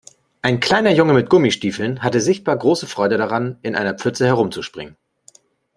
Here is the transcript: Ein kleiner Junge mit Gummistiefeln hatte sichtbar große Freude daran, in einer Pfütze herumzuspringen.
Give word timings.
Ein 0.41 0.59
kleiner 0.59 0.89
Junge 0.89 1.13
mit 1.13 1.29
Gummistiefeln 1.29 2.01
hatte 2.01 2.21
sichtbar 2.21 2.57
große 2.57 2.87
Freude 2.87 3.19
daran, 3.19 3.59
in 3.61 3.75
einer 3.75 3.93
Pfütze 3.93 4.25
herumzuspringen. 4.25 4.97